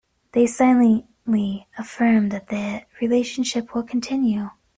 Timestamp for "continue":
3.83-4.49